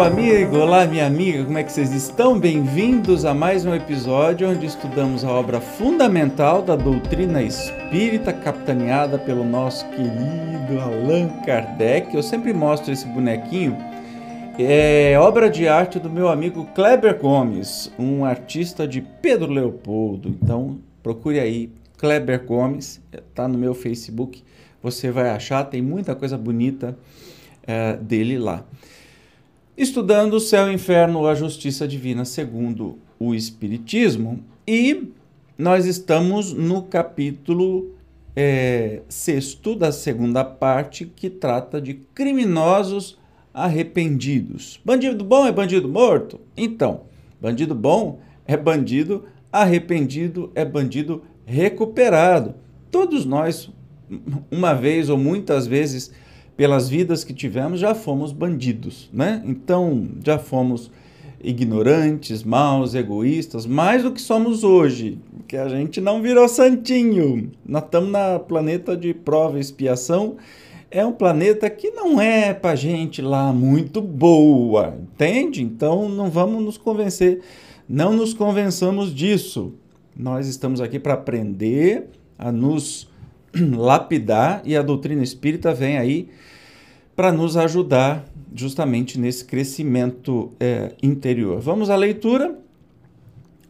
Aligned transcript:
meu 0.00 0.06
amigo, 0.06 0.56
olá 0.56 0.86
minha 0.86 1.06
amiga, 1.06 1.44
como 1.44 1.58
é 1.58 1.62
que 1.62 1.70
vocês 1.70 1.92
estão? 1.92 2.40
Bem-vindos 2.40 3.26
a 3.26 3.34
mais 3.34 3.66
um 3.66 3.74
episódio 3.74 4.48
onde 4.48 4.64
estudamos 4.64 5.26
a 5.26 5.30
obra 5.30 5.60
fundamental 5.60 6.62
da 6.62 6.74
doutrina 6.74 7.42
espírita, 7.42 8.32
capitaneada 8.32 9.18
pelo 9.18 9.44
nosso 9.44 9.86
querido 9.90 10.80
Allan 10.80 11.28
Kardec. 11.44 12.14
Eu 12.14 12.22
sempre 12.22 12.50
mostro 12.54 12.90
esse 12.90 13.06
bonequinho, 13.08 13.76
é 14.58 15.18
obra 15.18 15.50
de 15.50 15.68
arte 15.68 15.98
do 15.98 16.08
meu 16.08 16.30
amigo 16.30 16.64
Kleber 16.74 17.18
Gomes, 17.18 17.92
um 17.98 18.24
artista 18.24 18.88
de 18.88 19.02
Pedro 19.02 19.52
Leopoldo. 19.52 20.30
Então 20.30 20.78
procure 21.02 21.38
aí, 21.38 21.70
Kleber 21.98 22.42
Gomes, 22.46 23.02
tá 23.34 23.46
no 23.46 23.58
meu 23.58 23.74
Facebook, 23.74 24.42
você 24.82 25.10
vai 25.10 25.28
achar, 25.28 25.62
tem 25.64 25.82
muita 25.82 26.14
coisa 26.14 26.38
bonita 26.38 26.96
é, 27.66 27.98
dele 27.98 28.38
lá. 28.38 28.64
Estudando 29.80 30.34
o 30.34 30.40
céu, 30.40 30.66
o 30.66 30.70
inferno, 30.70 31.26
a 31.26 31.34
justiça 31.34 31.88
divina 31.88 32.26
segundo 32.26 32.98
o 33.18 33.34
Espiritismo, 33.34 34.44
e 34.68 35.10
nós 35.56 35.86
estamos 35.86 36.52
no 36.52 36.82
capítulo 36.82 37.94
é, 38.36 39.00
sexto 39.08 39.74
da 39.74 39.90
segunda 39.90 40.44
parte, 40.44 41.06
que 41.06 41.30
trata 41.30 41.80
de 41.80 41.94
criminosos 41.94 43.18
arrependidos. 43.54 44.78
Bandido 44.84 45.24
bom 45.24 45.46
é 45.46 45.50
bandido 45.50 45.88
morto? 45.88 46.38
Então, 46.54 47.04
bandido 47.40 47.74
bom 47.74 48.20
é 48.44 48.58
bandido 48.58 49.24
arrependido, 49.50 50.52
é 50.54 50.62
bandido 50.62 51.22
recuperado. 51.46 52.54
Todos 52.90 53.24
nós, 53.24 53.70
uma 54.50 54.74
vez 54.74 55.08
ou 55.08 55.16
muitas 55.16 55.66
vezes, 55.66 56.12
pelas 56.60 56.90
vidas 56.90 57.24
que 57.24 57.32
tivemos, 57.32 57.80
já 57.80 57.94
fomos 57.94 58.32
bandidos, 58.32 59.08
né? 59.14 59.42
Então, 59.46 60.06
já 60.22 60.38
fomos 60.38 60.90
ignorantes, 61.42 62.42
maus, 62.42 62.94
egoístas, 62.94 63.64
mais 63.64 64.02
do 64.02 64.12
que 64.12 64.20
somos 64.20 64.62
hoje, 64.62 65.18
porque 65.34 65.56
a 65.56 65.70
gente 65.70 66.02
não 66.02 66.20
virou 66.20 66.46
santinho. 66.46 67.50
Nós 67.64 67.84
estamos 67.84 68.10
na 68.10 68.38
planeta 68.38 68.94
de 68.94 69.14
prova 69.14 69.56
e 69.56 69.60
expiação. 69.62 70.36
É 70.90 71.02
um 71.02 71.12
planeta 71.12 71.70
que 71.70 71.92
não 71.92 72.20
é 72.20 72.52
para 72.52 72.76
gente 72.76 73.22
lá 73.22 73.54
muito 73.54 74.02
boa, 74.02 74.98
entende? 75.00 75.62
Então 75.62 76.10
não 76.10 76.28
vamos 76.28 76.62
nos 76.62 76.76
convencer, 76.76 77.40
não 77.88 78.12
nos 78.12 78.34
convençamos 78.34 79.14
disso. 79.14 79.72
Nós 80.14 80.46
estamos 80.46 80.82
aqui 80.82 80.98
para 80.98 81.14
aprender 81.14 82.10
a 82.38 82.52
nos 82.52 83.09
lapidar 83.76 84.62
e 84.64 84.76
a 84.76 84.82
doutrina 84.82 85.22
espírita 85.22 85.72
vem 85.74 85.98
aí 85.98 86.28
para 87.14 87.32
nos 87.32 87.56
ajudar 87.56 88.24
justamente 88.54 89.18
nesse 89.18 89.44
crescimento 89.44 90.52
é, 90.58 90.92
interior. 91.02 91.60
Vamos 91.60 91.90
à 91.90 91.96
leitura. 91.96 92.58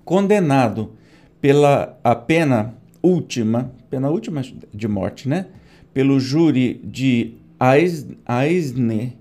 Condenado 0.05 0.93
pela 1.41 1.99
a 2.03 2.15
pena 2.15 2.75
última, 3.03 3.73
pena 3.89 4.09
última 4.09 4.43
de 4.73 4.89
morte, 4.89 5.29
né? 5.29 5.47
Pelo 5.93 6.19
júri 6.19 6.81
de 6.85 7.35
Aisne. 7.59 9.17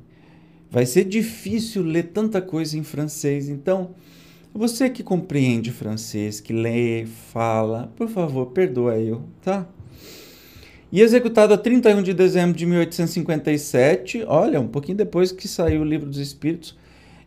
Vai 0.71 0.85
ser 0.85 1.05
difícil 1.05 1.83
ler 1.83 2.11
tanta 2.11 2.41
coisa 2.41 2.77
em 2.77 2.83
francês, 2.83 3.49
então 3.49 3.91
você 4.53 4.89
que 4.89 5.03
compreende 5.03 5.71
francês, 5.71 6.39
que 6.39 6.53
lê, 6.53 7.05
fala, 7.05 7.91
por 7.95 8.07
favor, 8.07 8.47
perdoa 8.47 8.97
eu, 8.97 9.23
tá? 9.41 9.67
E 10.91 11.01
executado 11.01 11.53
a 11.53 11.57
31 11.57 12.01
de 12.01 12.13
dezembro 12.15 12.57
de 12.57 12.65
1857, 12.65 14.23
olha, 14.27 14.59
um 14.59 14.67
pouquinho 14.67 14.97
depois 14.97 15.31
que 15.31 15.47
saiu 15.47 15.81
o 15.81 15.85
Livro 15.85 16.07
dos 16.07 16.17
Espíritos, 16.17 16.75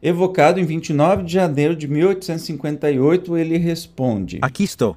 evocado 0.03 0.59
em 0.59 0.65
29 0.65 1.23
de 1.23 1.33
janeiro 1.33 1.77
de 1.77 1.87
1858, 1.87 3.37
ele 3.37 3.57
responde: 3.57 4.39
Aqui 4.43 4.65
estou. 4.65 4.97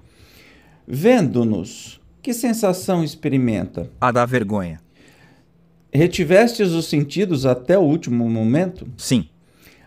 Vendo-nos, 0.87 2.01
que 2.23 2.33
sensação 2.33 3.03
experimenta? 3.03 3.89
A 4.01 4.11
da 4.11 4.25
vergonha. 4.25 4.81
Retivestes 5.93 6.71
os 6.71 6.87
sentidos 6.87 7.45
até 7.45 7.77
o 7.77 7.83
último 7.83 8.27
momento? 8.27 8.87
Sim. 8.97 9.29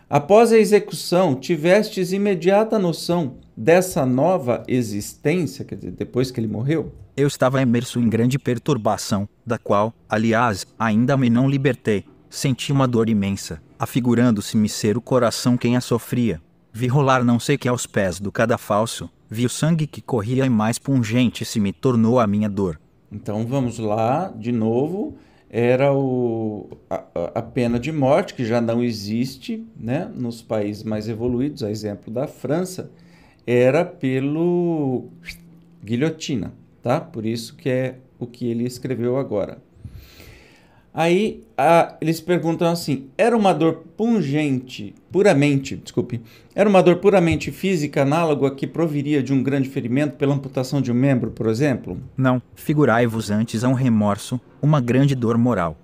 Após 0.09 0.53
a 0.53 0.59
execução, 0.59 1.35
tivestes 1.35 2.13
imediata 2.13 2.79
noção 2.79 3.35
dessa 3.57 4.07
nova 4.07 4.63
existência, 4.69 5.65
quer 5.65 5.75
dizer, 5.75 5.91
depois 5.91 6.31
que 6.31 6.39
ele 6.39 6.47
morreu? 6.47 6.93
Eu 7.19 7.27
estava 7.27 7.61
imerso 7.61 7.99
em 7.99 8.09
grande 8.09 8.39
perturbação, 8.39 9.29
da 9.45 9.59
qual, 9.59 9.93
aliás, 10.09 10.65
ainda 10.79 11.17
me 11.17 11.29
não 11.29 11.51
libertei. 11.51 12.05
Senti 12.31 12.71
uma 12.71 12.87
dor 12.87 13.09
imensa, 13.09 13.61
afigurando-se-me 13.77 14.69
ser 14.69 14.97
o 14.97 15.01
coração 15.01 15.57
quem 15.57 15.77
a 15.77 15.81
sofria. 15.81 16.41
Vi 16.73 16.87
rolar 16.87 17.25
não 17.25 17.41
sei 17.41 17.59
que 17.59 17.67
aos 17.67 17.87
pés 17.87 18.21
do 18.21 18.31
cadafalso, 18.31 19.11
vi 19.29 19.45
o 19.45 19.49
sangue 19.49 19.85
que 19.85 20.01
corria 20.01 20.47
e 20.47 20.49
mais 20.49 20.79
pungente 20.79 21.45
se 21.45 21.59
me 21.59 21.73
tornou 21.73 22.21
a 22.21 22.27
minha 22.29 22.49
dor. 22.49 22.81
Então 23.11 23.45
vamos 23.45 23.81
lá, 23.81 24.29
de 24.29 24.53
novo, 24.53 25.19
era 25.51 25.93
o, 25.93 26.71
a, 26.89 27.03
a, 27.35 27.43
pena 27.43 27.81
de 27.81 27.91
morte, 27.91 28.33
que 28.33 28.45
já 28.45 28.61
não 28.61 28.81
existe 28.81 29.67
né, 29.77 30.09
nos 30.15 30.41
países 30.41 30.85
mais 30.85 31.09
evoluídos, 31.09 31.65
a 31.65 31.71
exemplo 31.73 32.15
da 32.15 32.29
França, 32.29 32.93
era 33.45 33.85
pelo 33.85 35.09
guilhotina 35.83 36.53
tá? 36.83 37.01
Por 37.01 37.25
isso 37.27 37.55
que 37.57 37.69
é 37.69 37.97
o 38.19 38.27
que 38.27 38.47
ele 38.47 38.65
escreveu 38.65 39.17
agora. 39.17 39.59
Aí 40.93 41.45
a, 41.57 41.97
eles 42.01 42.21
perguntam 42.21 42.69
assim: 42.69 43.09
era 43.17 43.37
uma 43.37 43.53
dor 43.53 43.85
pungente, 43.97 44.95
puramente, 45.13 45.77
desculpe, 45.77 46.21
era 46.55 46.69
uma 46.69 46.83
dor 46.83 46.97
puramente 46.97 47.53
física 47.53 48.03
análoga 48.03 48.51
que 48.51 48.67
proviria 48.67 49.23
de 49.23 49.33
um 49.33 49.43
grande 49.43 49.69
ferimento 49.69 50.17
pela 50.17 50.35
amputação 50.35 50.81
de 50.81 50.91
um 50.91 50.95
membro, 50.95 51.31
por 51.31 51.47
exemplo? 51.47 51.99
Não, 52.17 52.43
figurai-vos 52.55 53.31
antes 53.31 53.63
a 53.63 53.69
um 53.69 53.75
remorso, 53.75 54.41
uma 54.61 54.81
grande 54.81 55.15
dor 55.15 55.39
moral. 55.39 55.77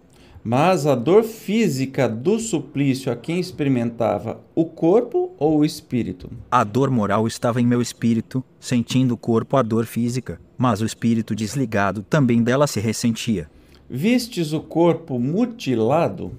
Mas 0.46 0.86
a 0.86 0.94
dor 0.94 1.24
física 1.24 2.06
do 2.06 2.38
suplício 2.38 3.10
a 3.10 3.16
quem 3.16 3.40
experimentava, 3.40 4.44
o 4.54 4.66
corpo 4.66 5.34
ou 5.38 5.60
o 5.60 5.64
espírito? 5.64 6.30
A 6.50 6.62
dor 6.62 6.90
moral 6.90 7.26
estava 7.26 7.62
em 7.62 7.66
meu 7.66 7.80
espírito, 7.80 8.44
sentindo 8.60 9.14
o 9.14 9.16
corpo 9.16 9.56
a 9.56 9.62
dor 9.62 9.86
física, 9.86 10.38
mas 10.58 10.82
o 10.82 10.84
espírito 10.84 11.34
desligado 11.34 12.02
também 12.02 12.42
dela 12.42 12.66
se 12.66 12.78
ressentia. 12.78 13.48
Vistes 13.88 14.52
o 14.52 14.60
corpo 14.60 15.18
mutilado? 15.18 16.32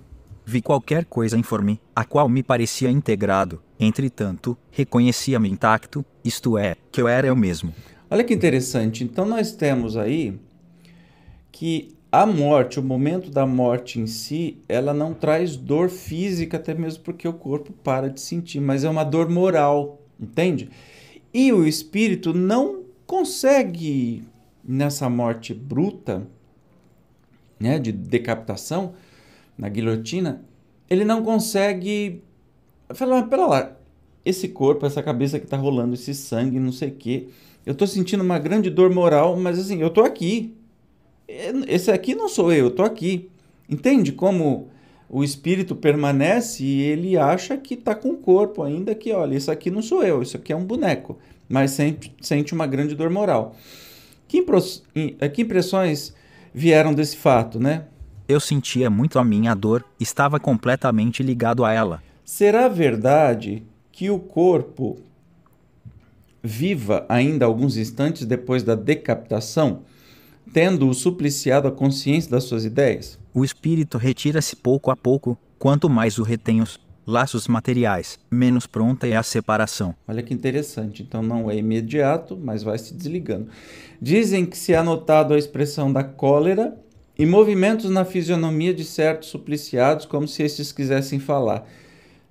Vi 0.45 0.61
qualquer 0.61 1.05
coisa 1.05 1.35
informe, 1.35 1.81
a 1.95 2.05
qual 2.05 2.29
me 2.29 2.43
parecia 2.43 2.91
integrado. 2.91 3.59
Entretanto, 3.79 4.55
reconhecia-me 4.69 5.49
intacto, 5.49 6.05
isto 6.23 6.59
é, 6.59 6.75
que 6.91 7.01
eu 7.01 7.07
era 7.07 7.25
eu 7.25 7.35
mesmo. 7.35 7.73
Olha 8.07 8.23
que 8.23 8.35
interessante. 8.35 9.03
Então 9.03 9.25
nós 9.25 9.51
temos 9.51 9.97
aí 9.97 10.39
que 11.51 11.94
a 12.21 12.25
morte, 12.25 12.79
o 12.79 12.83
momento 12.83 13.29
da 13.29 13.45
morte 13.45 13.99
em 13.99 14.07
si, 14.07 14.57
ela 14.69 14.93
não 14.93 15.13
traz 15.13 15.57
dor 15.57 15.89
física, 15.89 16.55
até 16.55 16.73
mesmo 16.73 17.03
porque 17.03 17.27
o 17.27 17.33
corpo 17.33 17.73
para 17.73 18.09
de 18.09 18.21
sentir, 18.21 18.61
mas 18.61 18.85
é 18.85 18.89
uma 18.89 19.03
dor 19.03 19.29
moral, 19.29 20.01
entende? 20.17 20.69
E 21.33 21.51
o 21.51 21.67
espírito 21.67 22.33
não 22.33 22.83
consegue, 23.05 24.23
nessa 24.63 25.09
morte 25.09 25.53
bruta, 25.53 26.25
né, 27.59 27.79
de 27.79 27.91
decapitação, 27.91 28.93
na 29.57 29.67
guilhotina, 29.67 30.41
ele 30.89 31.03
não 31.03 31.21
consegue 31.21 32.23
falar, 32.93 33.23
pera 33.23 33.45
lá, 33.45 33.77
esse 34.23 34.47
corpo, 34.47 34.85
essa 34.85 35.03
cabeça 35.03 35.37
que 35.37 35.43
está 35.45 35.57
rolando, 35.57 35.95
esse 35.95 36.13
sangue, 36.13 36.61
não 36.61 36.71
sei 36.71 36.87
o 36.87 36.95
quê, 36.95 37.27
eu 37.65 37.73
estou 37.73 37.85
sentindo 37.85 38.23
uma 38.23 38.39
grande 38.39 38.69
dor 38.69 38.89
moral, 38.89 39.35
mas 39.35 39.59
assim, 39.59 39.81
eu 39.81 39.87
estou 39.87 40.05
aqui, 40.05 40.55
esse 41.27 41.91
aqui 41.91 42.15
não 42.15 42.29
sou 42.29 42.51
eu, 42.51 42.65
eu 42.65 42.67
estou 42.67 42.85
aqui. 42.85 43.29
Entende 43.69 44.11
como 44.11 44.69
o 45.09 45.23
espírito 45.23 45.75
permanece 45.75 46.63
e 46.63 46.81
ele 46.81 47.17
acha 47.17 47.57
que 47.57 47.75
está 47.75 47.95
com 47.95 48.09
o 48.09 48.17
corpo, 48.17 48.63
ainda 48.63 48.93
que, 48.95 49.11
olha, 49.11 49.35
isso 49.35 49.51
aqui 49.51 49.69
não 49.69 49.81
sou 49.81 50.03
eu, 50.03 50.21
isso 50.21 50.37
aqui 50.37 50.51
é 50.51 50.55
um 50.55 50.65
boneco, 50.65 51.17
mas 51.47 51.71
sente, 51.71 52.13
sente 52.21 52.53
uma 52.53 52.67
grande 52.67 52.95
dor 52.95 53.09
moral. 53.09 53.55
Que, 54.27 54.43
eh, 55.19 55.29
que 55.29 55.43
impressões 55.43 56.13
vieram 56.53 56.93
desse 56.93 57.17
fato, 57.17 57.59
né? 57.59 57.85
Eu 58.27 58.39
sentia 58.39 58.89
muito 58.89 59.19
a 59.19 59.23
minha 59.23 59.53
dor, 59.53 59.85
estava 59.99 60.39
completamente 60.39 61.21
ligado 61.21 61.63
a 61.63 61.71
ela. 61.71 62.01
Será 62.23 62.67
verdade 62.67 63.63
que 63.91 64.09
o 64.09 64.17
corpo 64.17 64.97
viva 66.41 67.05
ainda 67.07 67.45
alguns 67.45 67.77
instantes 67.77 68.25
depois 68.25 68.63
da 68.63 68.73
decapitação? 68.73 69.81
Tendo-o 70.53 70.93
supliciado 70.93 71.67
a 71.67 71.71
consciência 71.71 72.31
das 72.31 72.43
suas 72.45 72.65
ideias? 72.65 73.19
O 73.33 73.43
espírito 73.43 73.97
retira-se 73.97 74.55
pouco 74.55 74.91
a 74.91 74.95
pouco, 74.95 75.37
quanto 75.59 75.89
mais 75.89 76.17
o 76.17 76.23
retém 76.23 76.61
os 76.61 76.79
laços 77.05 77.47
materiais, 77.47 78.19
menos 78.31 78.65
pronta 78.65 79.07
é 79.07 79.15
a 79.15 79.23
separação. 79.23 79.93
Olha 80.07 80.23
que 80.23 80.33
interessante. 80.33 81.03
Então 81.03 81.21
não 81.21 81.49
é 81.49 81.57
imediato, 81.57 82.37
mas 82.41 82.63
vai 82.63 82.77
se 82.77 82.93
desligando. 82.93 83.47
Dizem 84.01 84.45
que 84.45 84.57
se 84.57 84.73
há 84.73 84.83
notado 84.83 85.33
a 85.33 85.37
expressão 85.37 85.91
da 85.91 86.03
cólera 86.03 86.75
e 87.17 87.25
movimentos 87.25 87.89
na 87.89 88.03
fisionomia 88.03 88.73
de 88.73 88.83
certos 88.83 89.29
supliciados, 89.29 90.05
como 90.05 90.27
se 90.27 90.43
estes 90.43 90.71
quisessem 90.71 91.19
falar. 91.19 91.67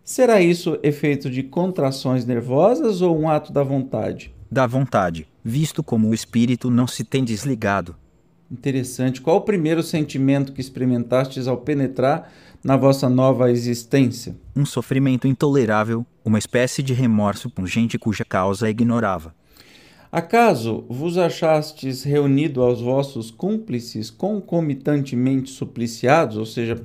Será 0.03 0.41
isso 0.41 0.79
efeito 0.83 1.31
de 1.31 1.43
contrações 1.43 2.27
nervosas 2.27 3.01
ou 3.01 3.19
um 3.19 3.29
ato 3.29 3.53
da 3.53 3.63
vontade? 3.63 4.35
Da 4.51 4.67
vontade, 4.67 5.27
visto 5.43 5.83
como 5.83 6.09
o 6.09 6.15
espírito 6.15 6.71
não 6.71 6.87
se 6.87 7.03
tem 7.03 7.25
desligado. 7.25 7.97
Interessante. 8.51 9.21
Qual 9.21 9.39
o 9.39 9.43
primeiro 9.43 9.83
sentimento 9.83 10.53
que 10.53 10.61
experimentastes 10.61 11.49
ao 11.49 11.57
penetrar 11.57 12.31
na 12.63 12.77
vossa 12.77 13.09
nova 13.09 13.51
existência? 13.51 14.37
Um 14.55 14.67
sofrimento 14.67 15.27
intolerável, 15.27 16.07
uma 16.25 16.39
espécie 16.39 16.83
de 16.83 16.93
remorso 16.93 17.51
pungente 17.51 17.99
cuja 17.99 18.25
causa 18.25 18.71
ignorava. 18.71 19.35
Acaso 20.15 20.85
vos 20.89 21.19
achastes 21.19 22.05
reunido 22.05 22.63
aos 22.63 22.81
vossos 22.81 23.33
cúmplices 23.33 24.11
concomitantemente 24.11 25.51
supliciados? 25.51 26.37
Ou 26.37 26.47
seja, 26.47 26.81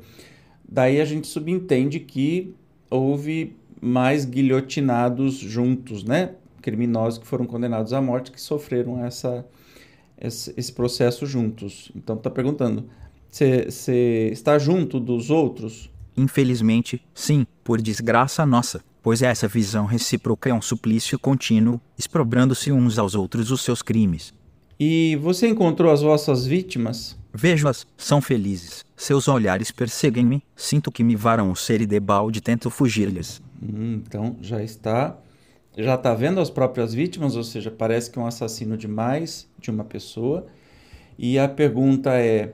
daí 0.68 1.00
a 1.00 1.06
gente 1.06 1.28
subentende 1.28 2.00
que 2.00 2.56
houve 2.90 3.56
mais 3.80 4.26
guilhotinados 4.26 5.36
juntos, 5.36 6.04
né? 6.04 6.32
Criminosos 6.60 7.20
que 7.20 7.28
foram 7.28 7.46
condenados 7.46 7.94
à 7.94 8.02
morte 8.02 8.32
que 8.32 8.42
sofreram 8.42 9.06
essa, 9.06 9.46
esse 10.22 10.72
processo 10.74 11.26
juntos. 11.26 11.92
Então 11.96 12.16
está 12.16 12.30
perguntando, 12.30 12.86
você 13.30 14.30
está 14.32 14.58
junto 14.58 15.00
dos 15.00 15.30
outros? 15.30 15.90
Infelizmente, 16.18 17.02
sim, 17.14 17.46
por 17.64 17.82
desgraça 17.82 18.46
nossa, 18.46 18.84
pois 19.02 19.22
essa 19.22 19.48
visão 19.48 19.86
recíproca 19.86 20.50
é 20.50 20.54
um 20.54 20.62
suplício 20.62 21.18
contínuo, 21.18 21.80
exprobrando-se 21.98 22.72
uns 22.72 23.00
aos 23.00 23.16
outros 23.16 23.52
os 23.52 23.62
seus 23.62 23.82
crimes. 23.82 24.34
E 24.80 25.18
você 25.22 25.48
encontrou 25.48 25.92
as 25.92 26.02
vossas 26.02 26.46
vítimas? 26.46 27.18
Vejo-as, 27.34 27.86
são 27.96 28.22
felizes. 28.22 28.84
Seus 28.96 29.28
olhares 29.28 29.72
perseguem-me, 29.72 30.44
sinto 30.56 30.92
que 30.92 31.04
me 31.04 31.16
varam 31.16 31.52
o 31.52 31.56
ser 31.56 31.82
e 31.82 31.86
debalde 31.86 32.42
tento 32.42 32.70
fugir-lhes. 32.70 33.42
Hum, 33.62 34.02
então 34.06 34.36
já 34.42 34.64
está 34.64 35.18
já 35.84 35.96
está 35.96 36.14
vendo 36.14 36.40
as 36.40 36.50
próprias 36.50 36.94
vítimas, 36.94 37.36
ou 37.36 37.44
seja, 37.44 37.72
parece 37.72 38.10
que 38.10 38.20
é 38.20 38.22
um 38.22 38.26
assassino 38.26 38.78
de 38.78 38.88
mais 38.88 39.48
de 39.60 39.70
uma 39.70 39.84
pessoa. 39.84 40.48
E 41.18 41.38
a 41.38 41.48
pergunta 41.48 42.12
é: 42.12 42.54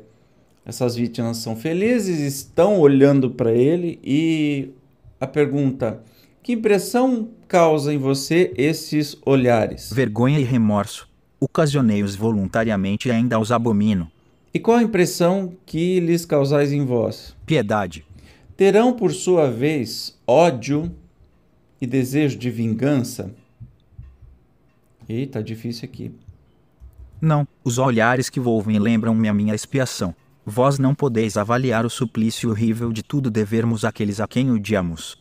essas 0.65 0.95
vítimas 0.95 1.37
são 1.37 1.55
felizes, 1.55 2.19
estão 2.19 2.79
olhando 2.79 3.29
para 3.29 3.51
ele? 3.51 3.99
E 4.03 4.69
a 5.19 5.27
pergunta: 5.27 6.01
que 6.41 6.53
impressão 6.53 7.29
causa 7.47 7.93
em 7.93 7.97
você 7.97 8.53
esses 8.57 9.17
olhares? 9.25 9.91
Vergonha 9.91 10.39
e 10.39 10.43
remorso. 10.43 11.07
Ocasionei-os 11.39 12.15
voluntariamente 12.15 13.09
e 13.09 13.11
ainda 13.11 13.39
os 13.39 13.51
abomino. 13.51 14.11
E 14.53 14.59
qual 14.59 14.77
a 14.77 14.83
impressão 14.83 15.53
que 15.65 15.99
lhes 15.99 16.25
causais 16.25 16.71
em 16.71 16.85
vós? 16.85 17.35
Piedade. 17.45 18.05
Terão, 18.55 18.93
por 18.93 19.11
sua 19.11 19.51
vez, 19.51 20.17
ódio 20.25 20.91
e 21.81 21.87
desejo 21.87 22.37
de 22.37 22.49
vingança? 22.49 23.31
Eita, 25.07 25.43
difícil 25.43 25.87
aqui. 25.87 26.11
Não, 27.21 27.47
os 27.63 27.77
olhares 27.77 28.29
que 28.29 28.39
volvem 28.39 28.79
lembram-me 28.79 29.27
a 29.27 29.33
minha 29.33 29.55
expiação. 29.55 30.15
Vós 30.45 30.77
não 30.77 30.93
podeis 30.93 31.37
avaliar 31.37 31.85
o 31.85 31.89
suplício 31.89 32.49
horrível 32.49 32.91
de 32.91 33.01
tudo 33.01 33.31
devermos 33.31 33.83
àqueles 33.83 34.19
a 34.19 34.27
quem 34.27 34.51
odiamos. 34.51 35.17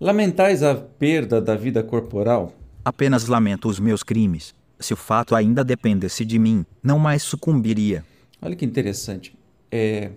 Lamentais 0.00 0.62
a 0.62 0.74
perda 0.74 1.40
da 1.40 1.54
vida 1.54 1.82
corporal? 1.82 2.54
Apenas 2.84 3.26
lamento 3.26 3.68
os 3.68 3.78
meus 3.78 4.02
crimes. 4.02 4.54
Se 4.78 4.94
o 4.94 4.96
fato 4.96 5.34
ainda 5.34 5.64
dependesse 5.64 6.24
de 6.24 6.38
mim, 6.38 6.64
não 6.82 6.98
mais 6.98 7.22
sucumbiria. 7.22 8.04
Olha 8.40 8.54
que 8.54 8.64
interessante. 8.64 9.36
É, 9.70 10.12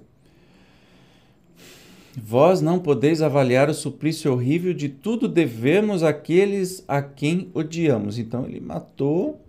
Vós 2.18 2.62
não 2.62 2.80
podeis 2.80 3.22
avaliar 3.22 3.70
o 3.70 3.74
suplício 3.74 4.34
horrível 4.34 4.74
de 4.74 4.90
tudo 4.90 5.28
devemos 5.28 6.04
àqueles 6.04 6.84
a 6.88 7.02
quem 7.02 7.50
odiamos. 7.54 8.18
Então 8.18 8.46
ele 8.46 8.60
matou 8.60 9.40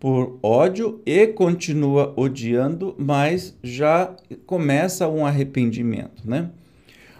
por 0.00 0.38
ódio 0.42 1.00
e 1.04 1.26
continua 1.26 2.12
odiando, 2.16 2.94
mas 2.98 3.56
já 3.62 4.14
começa 4.46 5.08
um 5.08 5.26
arrependimento, 5.26 6.22
né? 6.24 6.50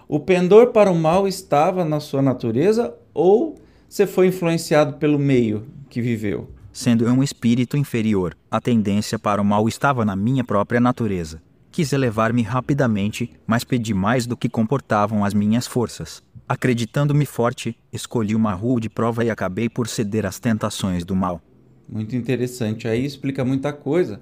O 0.09 0.19
pendor 0.19 0.69
para 0.69 0.91
o 0.91 0.95
mal 0.95 1.29
estava 1.29 1.85
na 1.85 2.01
sua 2.01 2.23
natureza 2.23 2.95
ou 3.13 3.57
você 3.89 4.07
foi 4.07 4.29
influenciado 4.29 4.95
pelo 4.95 5.19
meio 5.19 5.67
que 5.91 6.01
viveu? 6.01 6.49
Sendo 6.73 7.07
eu 7.07 7.13
um 7.13 7.23
espírito 7.23 7.77
inferior, 7.77 8.37
a 8.51 8.61
tendência 8.61 9.19
para 9.19 9.43
o 9.43 9.45
mal 9.45 9.69
estava 9.69 10.05
na 10.05 10.15
minha 10.15 10.45
própria 10.45 10.81
natureza. 10.81 11.43
Quis 11.79 11.93
elevar-me 11.93 12.43
rapidamente, 12.43 13.31
mas 13.47 13.63
pedi 13.63 13.95
mais 13.95 14.27
do 14.27 14.37
que 14.37 14.49
comportavam 14.49 15.25
as 15.25 15.33
minhas 15.33 15.65
forças. 15.65 16.21
Acreditando-me 16.49 17.25
forte, 17.25 17.79
escolhi 17.93 18.35
uma 18.35 18.53
rude 18.53 18.89
prova 18.89 19.25
e 19.25 19.31
acabei 19.31 19.69
por 19.69 19.87
ceder 19.87 20.27
às 20.27 20.41
tentações 20.41 21.05
do 21.05 21.15
mal. 21.15 21.41
Muito 21.89 22.17
interessante. 22.17 22.89
Aí 22.89 23.05
explica 23.05 23.45
muita 23.45 23.73
coisa. 23.73 24.21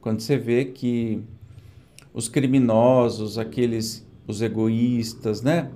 Quando 0.00 0.20
você 0.20 0.38
vê 0.38 0.64
que 0.64 1.22
os 2.14 2.26
criminosos, 2.26 3.36
aqueles 3.36 4.02
os 4.26 4.40
egoístas, 4.40 5.42
né? 5.42 5.68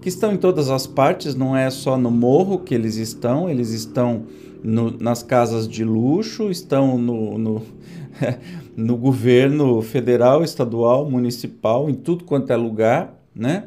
Que 0.00 0.08
estão 0.08 0.32
em 0.32 0.38
todas 0.38 0.70
as 0.70 0.86
partes, 0.86 1.34
não 1.34 1.54
é 1.54 1.68
só 1.68 1.98
no 1.98 2.10
morro 2.10 2.58
que 2.58 2.74
eles 2.74 2.96
estão, 2.96 3.50
eles 3.50 3.68
estão 3.68 4.24
no, 4.62 4.90
nas 4.98 5.22
casas 5.22 5.68
de 5.68 5.84
luxo, 5.84 6.50
estão 6.50 6.98
no, 6.98 7.38
no, 7.38 7.62
no 8.76 8.96
governo 8.96 9.80
federal, 9.82 10.42
estadual, 10.42 11.08
municipal, 11.08 11.88
em 11.88 11.94
tudo 11.94 12.24
quanto 12.24 12.52
é 12.52 12.56
lugar, 12.56 13.14
né? 13.34 13.64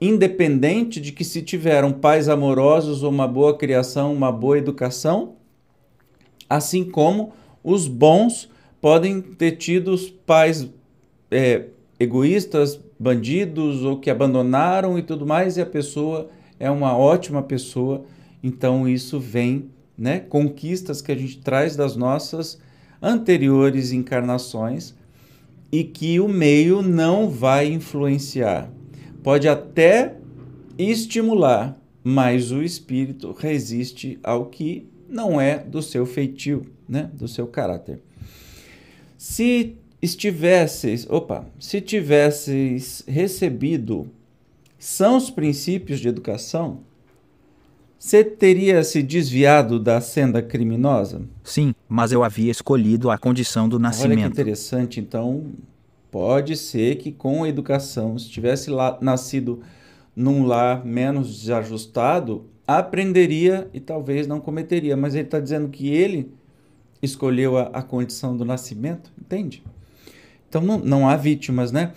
Independente 0.00 1.00
de 1.00 1.10
que 1.12 1.24
se 1.24 1.40
tiveram 1.40 1.92
pais 1.92 2.28
amorosos 2.28 3.02
ou 3.02 3.10
uma 3.10 3.26
boa 3.26 3.56
criação, 3.56 4.12
uma 4.12 4.30
boa 4.30 4.58
educação, 4.58 5.36
assim 6.48 6.84
como 6.84 7.32
os 7.64 7.88
bons 7.88 8.50
podem 8.80 9.20
ter 9.20 9.52
tido 9.52 9.96
pais 10.26 10.68
é, 11.30 11.64
egoístas, 11.98 12.78
bandidos 12.98 13.82
ou 13.84 13.98
que 13.98 14.10
abandonaram 14.10 14.98
e 14.98 15.02
tudo 15.02 15.26
mais, 15.26 15.56
e 15.56 15.60
a 15.60 15.66
pessoa 15.66 16.28
é 16.58 16.70
uma 16.70 16.96
ótima 16.96 17.42
pessoa. 17.42 18.04
Então 18.46 18.88
isso 18.88 19.18
vem, 19.18 19.72
né? 19.98 20.20
Conquistas 20.20 21.02
que 21.02 21.10
a 21.10 21.16
gente 21.16 21.38
traz 21.38 21.74
das 21.74 21.96
nossas 21.96 22.60
anteriores 23.02 23.90
encarnações 23.90 24.94
e 25.72 25.82
que 25.82 26.20
o 26.20 26.28
meio 26.28 26.80
não 26.80 27.28
vai 27.28 27.66
influenciar. 27.66 28.70
Pode 29.20 29.48
até 29.48 30.14
estimular, 30.78 31.76
mas 32.04 32.52
o 32.52 32.62
espírito 32.62 33.32
resiste 33.32 34.16
ao 34.22 34.46
que 34.46 34.86
não 35.08 35.40
é 35.40 35.58
do 35.58 35.82
seu 35.82 36.06
feitio, 36.06 36.66
né? 36.88 37.10
do 37.14 37.26
seu 37.26 37.48
caráter. 37.48 38.00
Se 39.18 39.74
estivesseis, 40.00 41.04
opa, 41.10 41.44
se 41.58 41.80
tivesseis 41.80 43.02
recebido 43.08 44.08
sãos 44.78 45.30
princípios 45.30 45.98
de 45.98 46.06
educação, 46.06 46.84
você 47.98 48.22
teria 48.22 48.84
se 48.84 49.02
desviado 49.02 49.80
da 49.80 50.00
senda 50.00 50.42
criminosa? 50.42 51.22
Sim, 51.42 51.74
mas 51.88 52.12
eu 52.12 52.22
havia 52.22 52.50
escolhido 52.50 53.10
a 53.10 53.18
condição 53.18 53.68
do 53.68 53.78
nascimento. 53.78 54.18
Olha 54.18 54.26
que 54.28 54.32
interessante. 54.32 55.00
Então, 55.00 55.46
pode 56.10 56.56
ser 56.56 56.96
que 56.96 57.10
com 57.10 57.44
a 57.44 57.48
educação, 57.48 58.18
se 58.18 58.28
tivesse 58.28 58.70
lá, 58.70 58.98
nascido 59.00 59.60
num 60.14 60.46
lar 60.46 60.84
menos 60.84 61.40
desajustado, 61.40 62.44
aprenderia 62.66 63.68
e 63.72 63.80
talvez 63.80 64.26
não 64.26 64.40
cometeria. 64.40 64.96
Mas 64.96 65.14
ele 65.14 65.24
está 65.24 65.40
dizendo 65.40 65.68
que 65.68 65.88
ele 65.88 66.30
escolheu 67.02 67.56
a, 67.56 67.64
a 67.64 67.82
condição 67.82 68.36
do 68.36 68.44
nascimento, 68.44 69.10
entende? 69.18 69.62
Então 70.48 70.60
não, 70.60 70.78
não 70.78 71.08
há 71.08 71.16
vítimas, 71.16 71.72
né? 71.72 71.92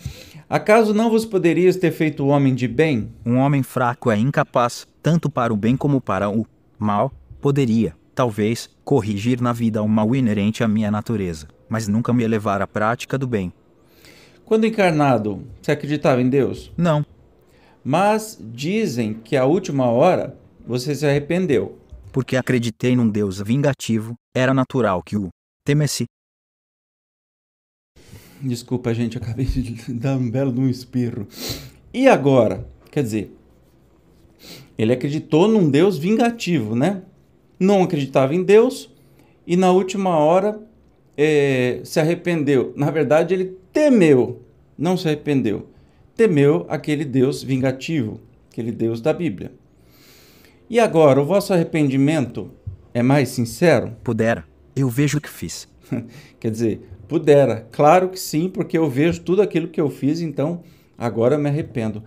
Acaso 0.49 0.93
não 0.93 1.09
vos 1.09 1.25
poderias 1.25 1.75
ter 1.75 1.91
feito 1.91 2.25
homem 2.25 2.55
de 2.55 2.67
bem? 2.67 3.11
Um 3.25 3.37
homem 3.37 3.61
fraco 3.61 4.09
é 4.09 4.17
incapaz, 4.17 4.87
tanto 5.01 5.29
para 5.29 5.53
o 5.53 5.57
bem 5.57 5.77
como 5.77 6.01
para 6.01 6.29
o 6.29 6.45
mal, 6.77 7.11
poderia, 7.39 7.95
talvez, 8.15 8.69
corrigir 8.83 9.39
na 9.41 9.53
vida 9.53 9.83
o 9.83 9.87
mal 9.87 10.15
inerente 10.15 10.63
à 10.63 10.67
minha 10.67 10.89
natureza, 10.89 11.47
mas 11.69 11.87
nunca 11.87 12.11
me 12.11 12.25
levar 12.27 12.61
à 12.61 12.67
prática 12.67 13.17
do 13.17 13.27
bem. 13.27 13.53
Quando 14.43 14.65
encarnado, 14.65 15.43
você 15.61 15.71
acreditava 15.71 16.19
em 16.19 16.27
Deus? 16.27 16.71
Não. 16.75 17.05
Mas 17.83 18.39
dizem 18.41 19.13
que 19.13 19.37
à 19.37 19.45
última 19.45 19.85
hora 19.85 20.35
você 20.65 20.95
se 20.95 21.05
arrependeu. 21.05 21.77
Porque 22.11 22.35
acreditei 22.35 22.95
num 22.95 23.07
Deus 23.07 23.39
vingativo, 23.39 24.15
era 24.35 24.51
natural 24.51 25.03
que 25.03 25.15
o 25.15 25.29
temesse, 25.63 26.05
Desculpa, 28.41 28.93
gente, 28.93 29.17
acabei 29.17 29.45
de 29.45 29.91
dar 29.93 30.15
um 30.15 30.29
belo 30.29 30.51
de 30.51 30.59
um 30.59 30.69
espirro. 30.69 31.27
E 31.93 32.07
agora? 32.07 32.65
Quer 32.91 33.03
dizer, 33.03 33.35
ele 34.77 34.93
acreditou 34.93 35.47
num 35.47 35.69
Deus 35.69 35.97
vingativo, 35.97 36.75
né? 36.75 37.01
Não 37.59 37.83
acreditava 37.83 38.33
em 38.33 38.43
Deus 38.43 38.89
e 39.45 39.57
na 39.57 39.71
última 39.71 40.17
hora 40.17 40.61
é, 41.17 41.81
se 41.83 41.99
arrependeu. 41.99 42.73
Na 42.75 42.89
verdade, 42.89 43.33
ele 43.33 43.57
temeu, 43.73 44.41
não 44.77 44.95
se 44.95 45.07
arrependeu. 45.07 45.67
Temeu 46.15 46.65
aquele 46.69 47.03
Deus 47.03 47.43
vingativo. 47.43 48.21
aquele 48.49 48.71
Deus 48.71 49.01
da 49.01 49.11
Bíblia. 49.11 49.51
E 50.69 50.79
agora, 50.79 51.21
o 51.21 51.25
vosso 51.25 51.53
arrependimento 51.53 52.51
é 52.93 53.01
mais 53.01 53.29
sincero? 53.29 53.95
Pudera. 54.03 54.45
Eu 54.75 54.87
vejo 54.87 55.17
o 55.17 55.21
que 55.21 55.29
fiz. 55.29 55.67
Quer 56.39 56.51
dizer, 56.51 56.81
pudera. 57.09 57.67
Claro 57.71 58.07
que 58.07 58.19
sim, 58.19 58.47
porque 58.47 58.77
eu 58.77 58.87
vejo 58.87 59.21
tudo 59.21 59.41
aquilo 59.41 59.67
que 59.67 59.81
eu 59.81 59.89
fiz, 59.89 60.21
então 60.21 60.61
agora 60.97 61.37
me 61.37 61.49
arrependo. 61.49 62.03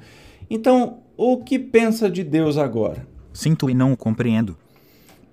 Então, 0.48 1.00
o 1.16 1.38
que 1.38 1.58
pensa 1.58 2.08
de 2.08 2.22
Deus 2.22 2.56
agora? 2.56 3.06
Sinto 3.32 3.68
e 3.68 3.74
não 3.74 3.92
o 3.92 3.96
compreendo. 3.96 4.56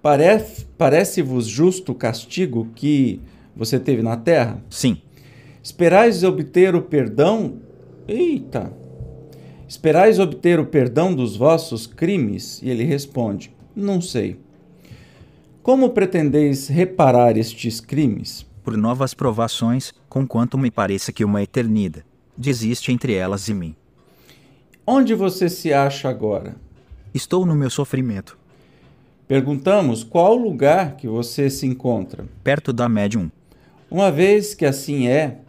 Parece, 0.02 0.66
parece-vos 0.78 1.46
justo 1.46 1.92
o 1.92 1.96
castigo 1.96 2.68
que 2.74 3.22
você 3.56 3.80
teve 3.80 4.02
na 4.02 4.18
terra? 4.18 4.62
Sim. 4.70 4.98
Esperais 5.62 6.24
obter 6.24 6.74
o 6.74 6.82
perdão? 6.82 7.60
Eita! 8.08 8.74
Esperais 9.68 10.18
obter 10.18 10.60
o 10.60 10.66
perdão 10.66 11.14
dos 11.14 11.36
vossos 11.36 11.86
crimes? 11.86 12.60
E 12.64 12.70
ele 12.70 12.86
responde: 12.86 13.52
Não 13.76 14.02
sei. 14.02 14.38
Como 15.62 15.92
pretendeis 15.92 16.70
reparar 16.70 17.38
estes 17.38 17.80
crimes? 17.80 18.49
Por 18.64 18.78
novas 18.78 19.14
provações, 19.14 19.94
conquanto 20.08 20.58
me 20.58 20.70
pareça 20.70 21.12
que 21.12 21.26
uma 21.26 21.42
eternidade 21.42 22.06
desiste 22.40 22.92
entre 22.92 23.14
elas 23.14 23.50
e 23.50 23.54
mim. 23.54 23.76
Onde 24.88 25.14
você 25.14 25.50
se 25.50 25.74
acha 25.74 26.08
agora? 26.10 26.56
Estou 27.14 27.46
no 27.46 27.54
meu 27.54 27.70
sofrimento. 27.70 28.38
Perguntamos 29.28 30.04
qual 30.04 30.36
lugar 30.36 30.96
que 30.96 31.08
você 31.08 31.50
se 31.50 31.68
encontra. 31.68 32.26
Perto 32.44 32.74
da 32.74 32.88
médium. 32.90 33.30
Uma 33.92 34.12
vez 34.12 34.56
que 34.56 34.66
assim 34.66 35.08
é, 35.08 35.40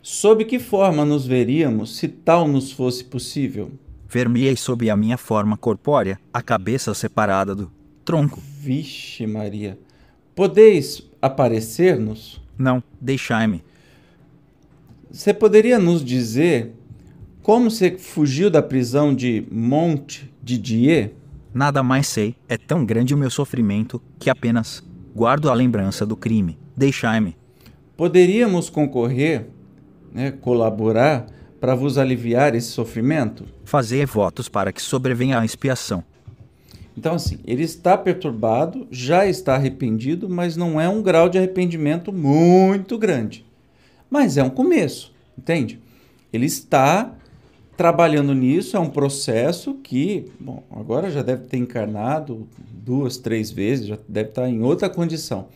sob 0.00 0.44
que 0.44 0.58
forma 0.58 1.04
nos 1.04 1.26
veríamos 1.26 1.96
se 1.96 2.08
tal 2.08 2.46
nos 2.46 2.72
fosse 2.72 3.04
possível? 3.04 3.72
Ver-me-ei 4.08 4.56
sob 4.56 4.88
a 4.88 4.96
minha 4.96 5.18
forma 5.18 5.56
corpórea, 5.56 6.18
a 6.32 6.40
cabeça 6.40 6.94
separada 6.94 7.54
do 7.54 7.70
tronco. 8.04 8.40
Vixe, 8.40 9.26
Maria. 9.26 9.78
Podeis 10.34 11.02
aparecer-nos? 11.20 12.40
Não, 12.56 12.82
deixai-me. 13.00 13.62
Você 15.10 15.34
poderia 15.34 15.78
nos 15.78 16.04
dizer 16.04 16.72
como 17.42 17.70
você 17.70 17.96
fugiu 17.98 18.50
da 18.50 18.62
prisão 18.62 19.14
de 19.14 19.46
Monte 19.50 20.30
Didier? 20.42 21.12
Nada 21.52 21.82
mais 21.82 22.06
sei, 22.06 22.36
é 22.48 22.56
tão 22.56 22.84
grande 22.84 23.12
o 23.12 23.18
meu 23.18 23.30
sofrimento 23.30 24.00
que 24.18 24.30
apenas 24.30 24.84
guardo 25.14 25.50
a 25.50 25.54
lembrança 25.54 26.06
do 26.06 26.16
crime. 26.16 26.58
Deixai-me. 26.76 27.36
Poderíamos 27.96 28.70
concorrer, 28.70 29.48
né, 30.12 30.30
colaborar 30.30 31.26
para 31.60 31.74
vos 31.74 31.98
aliviar 31.98 32.54
esse 32.54 32.68
sofrimento? 32.68 33.44
Fazei 33.64 34.06
votos 34.06 34.48
para 34.48 34.72
que 34.72 34.80
sobrevenha 34.80 35.38
a 35.40 35.44
expiação. 35.44 36.04
Então, 37.00 37.14
assim, 37.14 37.38
ele 37.46 37.62
está 37.62 37.96
perturbado, 37.96 38.86
já 38.90 39.26
está 39.26 39.54
arrependido, 39.54 40.28
mas 40.28 40.54
não 40.54 40.78
é 40.78 40.86
um 40.86 41.00
grau 41.00 41.30
de 41.30 41.38
arrependimento 41.38 42.12
muito 42.12 42.98
grande. 42.98 43.42
Mas 44.10 44.36
é 44.36 44.42
um 44.42 44.50
começo, 44.50 45.10
entende? 45.38 45.80
Ele 46.30 46.44
está 46.44 47.14
trabalhando 47.74 48.34
nisso, 48.34 48.76
é 48.76 48.80
um 48.80 48.90
processo 48.90 49.72
que, 49.82 50.26
bom, 50.38 50.62
agora 50.70 51.10
já 51.10 51.22
deve 51.22 51.46
ter 51.46 51.56
encarnado 51.56 52.46
duas, 52.70 53.16
três 53.16 53.50
vezes, 53.50 53.86
já 53.86 53.98
deve 54.06 54.28
estar 54.28 54.46
em 54.46 54.60
outra 54.60 54.90
condição. 54.90 55.48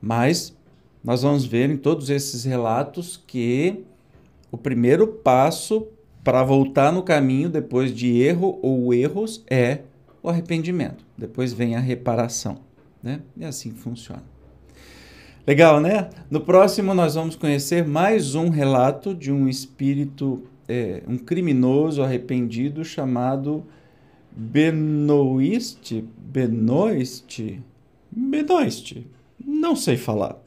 Mas 0.00 0.56
nós 1.02 1.22
vamos 1.22 1.44
ver 1.44 1.70
em 1.70 1.76
todos 1.76 2.08
esses 2.08 2.44
relatos 2.44 3.20
que 3.26 3.82
o 4.48 4.56
primeiro 4.56 5.08
passo 5.08 5.88
para 6.22 6.44
voltar 6.44 6.92
no 6.92 7.02
caminho 7.02 7.50
depois 7.50 7.92
de 7.92 8.22
erro 8.22 8.60
ou 8.62 8.94
erros 8.94 9.42
é 9.50 9.80
o 10.22 10.28
arrependimento. 10.28 11.04
Depois 11.16 11.52
vem 11.52 11.74
a 11.76 11.80
reparação, 11.80 12.58
né? 13.02 13.20
E 13.36 13.44
assim 13.44 13.72
funciona. 13.72 14.22
Legal, 15.46 15.80
né? 15.80 16.08
No 16.30 16.40
próximo 16.40 16.94
nós 16.94 17.14
vamos 17.14 17.34
conhecer 17.34 17.84
mais 17.84 18.34
um 18.34 18.48
relato 18.48 19.14
de 19.14 19.32
um 19.32 19.48
espírito 19.48 20.44
é, 20.68 21.02
um 21.06 21.18
criminoso 21.18 22.02
arrependido 22.02 22.84
chamado 22.84 23.64
Benoist, 24.30 26.02
Benoist, 26.16 27.60
Benoist, 28.10 29.06
não 29.44 29.76
sei 29.76 29.96
falar. 29.96 30.38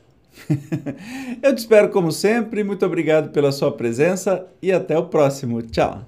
Eu 1.41 1.53
te 1.53 1.59
espero 1.59 1.89
como 1.89 2.11
sempre, 2.11 2.63
muito 2.63 2.85
obrigado 2.85 3.29
pela 3.29 3.51
sua 3.51 3.71
presença 3.71 4.45
e 4.61 4.71
até 4.71 4.97
o 4.97 5.05
próximo. 5.05 5.61
Tchau! 5.61 6.05